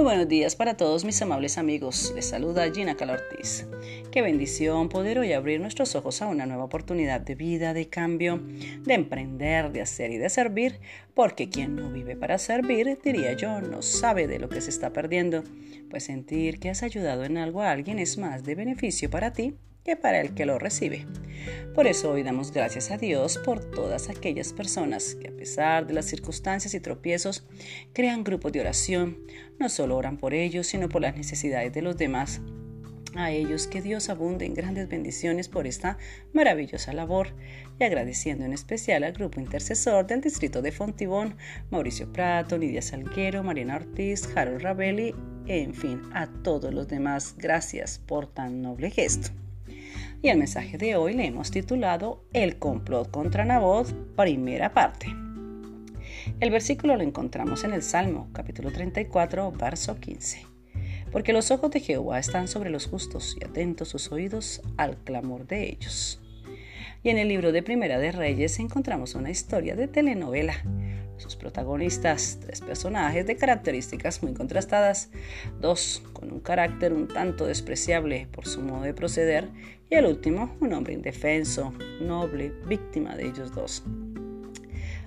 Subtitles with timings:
[0.00, 2.14] Muy buenos días para todos mis amables amigos.
[2.16, 3.66] Les saluda Gina Calortiz.
[4.10, 8.40] Qué bendición poder hoy abrir nuestros ojos a una nueva oportunidad de vida, de cambio,
[8.82, 10.80] de emprender, de hacer y de servir,
[11.12, 14.90] porque quien no vive para servir, diría yo, no sabe de lo que se está
[14.90, 15.44] perdiendo,
[15.90, 19.54] pues sentir que has ayudado en algo a alguien es más de beneficio para ti
[19.84, 21.06] que para el que lo recibe.
[21.74, 25.94] Por eso hoy damos gracias a Dios por todas aquellas personas que a pesar de
[25.94, 27.46] las circunstancias y tropiezos
[27.92, 29.18] crean grupos de oración,
[29.58, 32.40] no solo oran por ellos, sino por las necesidades de los demás.
[33.16, 35.98] A ellos que Dios abunde en grandes bendiciones por esta
[36.32, 37.34] maravillosa labor
[37.80, 41.36] y agradeciendo en especial al grupo intercesor del distrito de Fontibón,
[41.70, 45.14] Mauricio Prato, Lidia Salguero, Mariana Ortiz, Harold Ravelli,
[45.46, 49.30] en fin, a todos los demás, gracias por tan noble gesto.
[50.22, 55.06] Y el mensaje de hoy le hemos titulado El complot contra Nabot, primera parte.
[56.40, 60.42] El versículo lo encontramos en el Salmo, capítulo 34, verso 15.
[61.10, 65.46] Porque los ojos de Jehová están sobre los justos y atentos sus oídos al clamor
[65.46, 66.19] de ellos.
[67.02, 70.54] Y en el libro de Primera de Reyes encontramos una historia de telenovela.
[71.16, 75.10] Sus protagonistas, tres personajes de características muy contrastadas,
[75.60, 79.48] dos con un carácter un tanto despreciable por su modo de proceder.
[79.88, 83.82] Y el último un hombre indefenso, noble, víctima de ellos dos.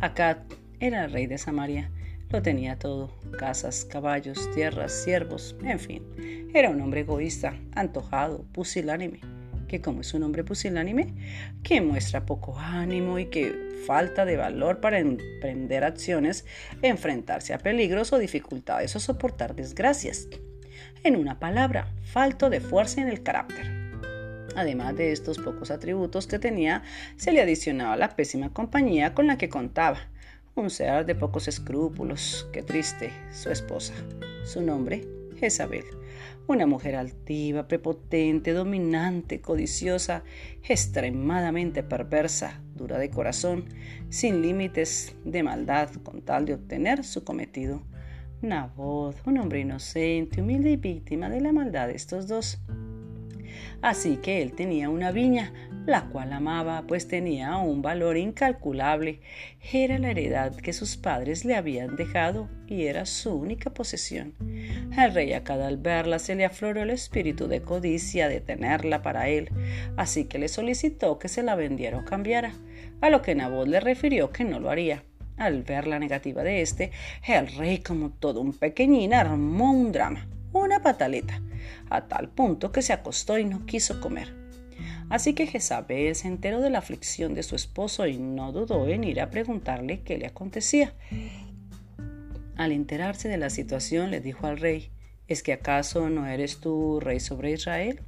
[0.00, 0.44] Acá
[0.80, 1.92] era rey de Samaria,
[2.30, 9.35] lo tenía todo, casas, caballos, tierras, siervos, en fin, era un hombre egoísta, antojado, pusilánime
[9.66, 11.14] que como es un hombre pusilánime,
[11.62, 16.44] que muestra poco ánimo y que falta de valor para emprender acciones,
[16.82, 20.28] enfrentarse a peligros o dificultades o soportar desgracias.
[21.04, 23.86] En una palabra, falto de fuerza en el carácter.
[24.56, 26.82] Además de estos pocos atributos que tenía,
[27.16, 29.98] se le adicionaba la pésima compañía con la que contaba.
[30.54, 33.92] Un ser de pocos escrúpulos, qué triste, su esposa.
[34.46, 35.84] Su nombre, Jezabel
[36.48, 40.22] una mujer altiva, prepotente, dominante, codiciosa,
[40.62, 43.64] extremadamente perversa, dura de corazón,
[44.10, 47.82] sin límites de maldad con tal de obtener su cometido.
[48.42, 52.60] Nabot, un hombre inocente, humilde y víctima de la maldad de estos dos.
[53.82, 55.52] Así que él tenía una viña,
[55.86, 59.20] la cual amaba, pues tenía un valor incalculable.
[59.72, 64.34] Era la heredad que sus padres le habían dejado y era su única posesión.
[64.96, 69.28] Al rey Acad al verla se le afloró el espíritu de codicia de tenerla para
[69.28, 69.48] él,
[69.96, 72.52] así que le solicitó que se la vendiera o cambiara,
[73.00, 75.04] a lo que Nabot le refirió que no lo haría.
[75.36, 76.90] Al ver la negativa de éste,
[77.28, 81.42] el rey, como todo un pequeñín, armó un drama, una pataleta,
[81.90, 84.45] a tal punto que se acostó y no quiso comer.
[85.08, 89.04] Así que Jezabel se enteró de la aflicción de su esposo y no dudó en
[89.04, 90.94] ir a preguntarle qué le acontecía.
[92.56, 94.90] Al enterarse de la situación le dijo al rey,
[95.28, 98.00] ¿es que acaso no eres tú rey sobre Israel?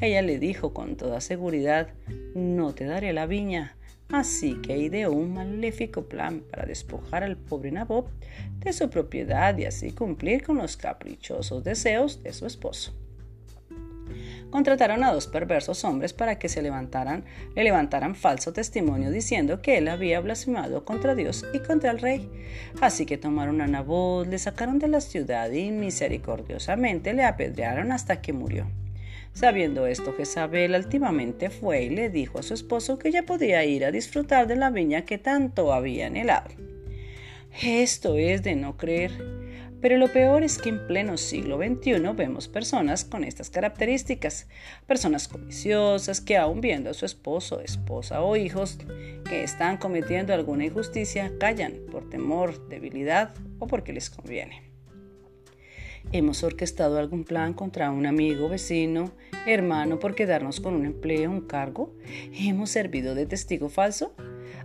[0.00, 1.90] Ella le dijo con toda seguridad,
[2.34, 3.76] no te daré la viña.
[4.08, 8.10] Así que ideó un maléfico plan para despojar al pobre Nabot
[8.58, 12.92] de su propiedad y así cumplir con los caprichosos deseos de su esposo
[14.52, 17.24] contrataron a dos perversos hombres para que se levantaran,
[17.56, 22.30] le levantaran falso testimonio diciendo que él había blasfemado contra Dios y contra el rey.
[22.80, 28.20] Así que tomaron a Nabot, le sacaron de la ciudad y misericordiosamente le apedrearon hasta
[28.20, 28.70] que murió.
[29.32, 33.84] Sabiendo esto, Jezabel altivamente fue y le dijo a su esposo que ya podía ir
[33.84, 36.50] a disfrutar de la viña que tanto había anhelado.
[37.62, 39.41] Esto es de no creer.
[39.82, 44.46] Pero lo peor es que en pleno siglo XXI vemos personas con estas características,
[44.86, 48.78] personas codiciosas que aun viendo a su esposo, esposa o hijos
[49.28, 54.62] que están cometiendo alguna injusticia, callan por temor, debilidad o porque les conviene.
[56.12, 59.10] Hemos orquestado algún plan contra un amigo, vecino,
[59.46, 61.92] hermano por quedarnos con un empleo, un cargo.
[62.32, 64.14] Hemos servido de testigo falso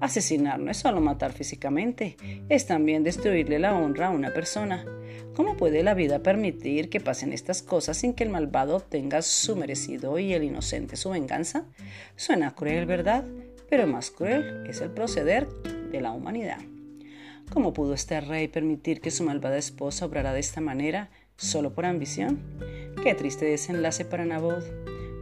[0.00, 2.16] Asesinar no es solo matar físicamente,
[2.48, 4.84] es también destruirle la honra a una persona.
[5.34, 9.56] ¿Cómo puede la vida permitir que pasen estas cosas sin que el malvado obtenga su
[9.56, 11.64] merecido y el inocente su venganza?
[12.16, 13.24] Suena cruel, ¿verdad?
[13.68, 15.48] Pero más cruel es el proceder
[15.90, 16.60] de la humanidad.
[17.52, 21.84] ¿Cómo pudo este rey permitir que su malvada esposa obrara de esta manera solo por
[21.84, 22.40] ambición?
[23.02, 24.64] Qué triste desenlace para Nabot.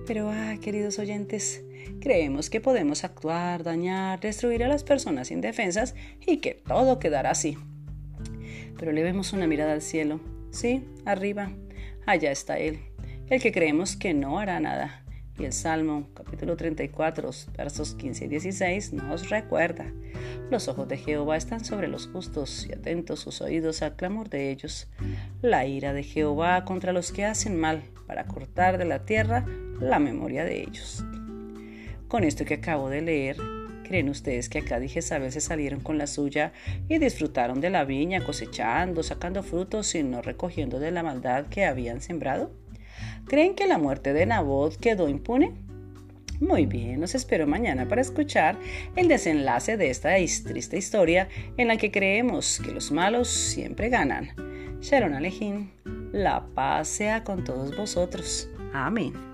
[0.07, 1.65] Pero, ah, queridos oyentes,
[2.01, 5.95] creemos que podemos actuar, dañar, destruir a las personas indefensas
[6.27, 7.57] y que todo quedará así.
[8.83, 10.19] Pero le vemos una mirada al cielo.
[10.51, 11.53] Sí, arriba.
[12.05, 12.81] Allá está Él,
[13.29, 15.05] el que creemos que no hará nada.
[15.39, 19.87] Y el Salmo capítulo 34 versos 15 y 16 nos recuerda,
[20.51, 24.51] los ojos de Jehová están sobre los justos y atentos sus oídos al clamor de
[24.51, 24.89] ellos.
[25.43, 29.47] La ira de Jehová contra los que hacen mal, para cortar de la tierra
[29.79, 31.05] la memoria de ellos.
[32.09, 33.37] Con esto que acabo de leer,
[33.93, 36.55] ¿creen ustedes que acá dije Jezabel se salieron con la suya
[36.89, 41.67] y disfrutaron de la viña, cosechando, sacando frutos y no recogiendo de la maldad que
[41.67, 42.53] habían sembrado?
[43.27, 45.53] ¿Creen que la muerte de Nabot quedó impune?
[46.41, 48.57] Muy bien, los espero mañana para escuchar
[48.97, 51.29] el desenlace de esta triste historia
[51.59, 54.31] en la que creemos que los malos siempre ganan.
[54.81, 55.71] Sharon Alejín,
[56.13, 58.49] la paz sea con todos vosotros.
[58.73, 59.32] Amén.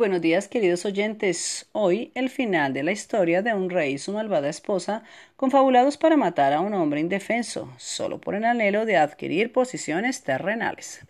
[0.00, 1.68] Buenos días queridos oyentes.
[1.72, 5.02] Hoy el final de la historia de un rey y su malvada esposa
[5.36, 11.04] confabulados para matar a un hombre indefenso, solo por el anhelo de adquirir posiciones terrenales.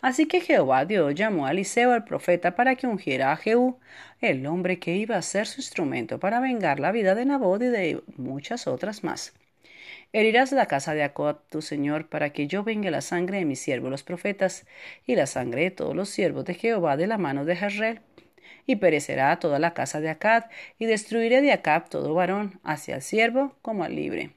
[0.00, 3.76] Así que Jehová Dios llamó a Eliseo al profeta para que ungiera a Jehú,
[4.22, 7.66] el hombre que iba a ser su instrumento para vengar la vida de Nabot y
[7.66, 9.34] de muchas otras más.
[10.14, 13.60] Herirás la casa de Acoab, tu señor, para que yo venga la sangre de mis
[13.60, 14.64] siervos los profetas,
[15.06, 18.00] y la sangre de todos los siervos de Jehová de la mano de Jezreel.
[18.66, 20.48] Y perecerá toda la casa de Acab,
[20.78, 24.30] y destruiré de Acab todo varón, hacia el siervo como al libre.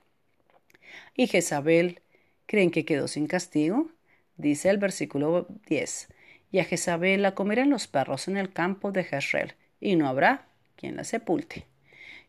[1.15, 2.01] Y Jezabel,
[2.45, 3.89] ¿creen que quedó sin castigo?
[4.37, 6.09] Dice el versículo 10,
[6.51, 10.45] y a Jezabel la comerán los perros en el campo de Jezreel, y no habrá
[10.75, 11.65] quien la sepulte.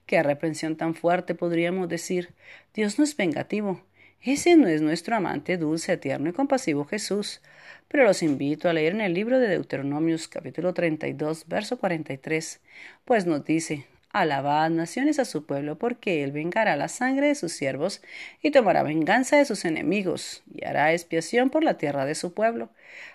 [0.07, 2.31] Qué reprensión tan fuerte podríamos decir.
[2.73, 3.83] Dios no es vengativo.
[4.23, 7.41] Ese no es nuestro amante dulce, tierno y compasivo Jesús.
[7.87, 12.61] Pero los invito a leer en el libro de Deuteronomios capítulo 32, verso 43,
[13.05, 17.53] pues nos dice, Alabad naciones a su pueblo, porque él vengará la sangre de sus
[17.53, 18.03] siervos
[18.43, 22.71] y tomará venganza de sus enemigos y hará expiación por la tierra de su pueblo.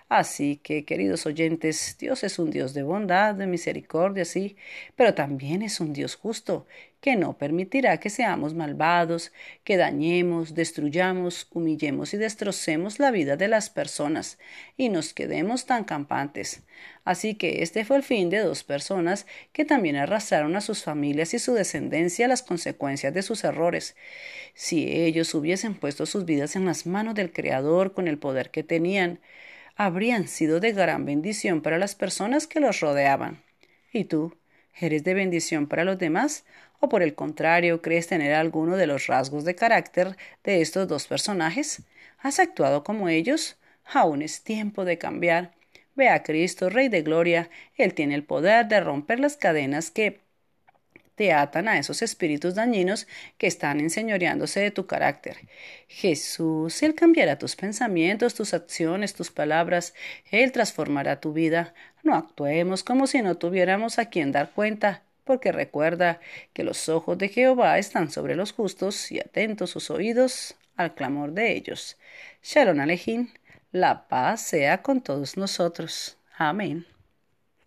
[0.08, 4.56] Así que, queridos oyentes, Dios es un Dios de bondad, de misericordia, sí,
[4.96, 6.66] pero también es un Dios justo,
[7.04, 9.30] que no permitirá que seamos malvados,
[9.62, 14.38] que dañemos, destruyamos, humillemos y destrocemos la vida de las personas
[14.78, 16.62] y nos quedemos tan campantes.
[17.04, 21.34] Así que este fue el fin de dos personas que también arrastraron a sus familias
[21.34, 23.96] y su descendencia las consecuencias de sus errores.
[24.54, 28.62] Si ellos hubiesen puesto sus vidas en las manos del Creador con el poder que
[28.62, 29.20] tenían,
[29.76, 33.42] habrían sido de gran bendición para las personas que los rodeaban.
[33.92, 34.36] ¿Y tú?
[34.78, 36.44] ¿Eres de bendición para los demás?
[36.80, 41.06] ¿O por el contrario, crees tener alguno de los rasgos de carácter de estos dos
[41.06, 41.82] personajes?
[42.18, 43.56] ¿Has actuado como ellos?
[43.84, 45.52] Aún es tiempo de cambiar.
[45.94, 47.50] Ve a Cristo, Rey de Gloria.
[47.76, 50.23] Él tiene el poder de romper las cadenas que
[51.14, 53.06] te atan a esos espíritus dañinos
[53.38, 55.36] que están enseñoreándose de tu carácter.
[55.88, 59.94] Jesús, Él cambiará tus pensamientos, tus acciones, tus palabras,
[60.30, 61.74] Él transformará tu vida.
[62.02, 66.20] No actuemos como si no tuviéramos a quien dar cuenta, porque recuerda
[66.52, 71.32] que los ojos de Jehová están sobre los justos y atentos sus oídos al clamor
[71.32, 71.96] de ellos.
[72.42, 73.32] Sharon Alejín,
[73.72, 76.18] la paz sea con todos nosotros.
[76.36, 76.86] Amén.